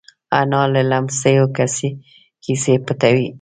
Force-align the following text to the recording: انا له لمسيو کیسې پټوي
انا 0.39 0.61
له 0.73 0.81
لمسيو 0.89 1.45
کیسې 2.45 2.73
پټوي 2.85 3.27